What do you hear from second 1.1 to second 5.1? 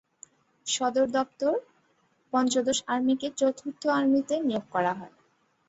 দপ্তর, পঞ্চদশ আর্মিকে চতুর্থ আর্মিতে নিয়োগ করা